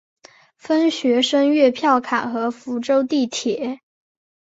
[0.57, 3.81] 分学生月票卡和福州地铁。